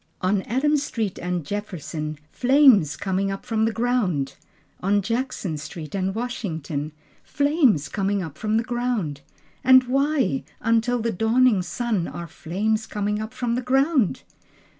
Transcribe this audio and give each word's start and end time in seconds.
On 0.19 0.41
Adams 0.41 0.81
street 0.81 1.19
and 1.19 1.45
Jefferson 1.45 2.17
Flames 2.31 2.97
coming 2.97 3.29
up 3.29 3.45
from 3.45 3.65
the 3.65 3.71
ground! 3.71 4.33
On 4.81 4.99
Jackson 4.99 5.57
street 5.59 5.93
and 5.93 6.15
Washington 6.15 6.91
Flames 7.23 7.87
coming 7.87 8.23
up 8.23 8.35
from 8.35 8.57
the 8.57 8.63
ground! 8.63 9.21
And 9.63 9.83
why, 9.83 10.43
until 10.59 11.03
the 11.03 11.11
dawning 11.11 11.61
sun 11.61 12.07
Are 12.07 12.25
flames 12.25 12.87
coming 12.87 13.21
up 13.21 13.31
from 13.31 13.53
the 13.53 13.61
ground? 13.61 14.23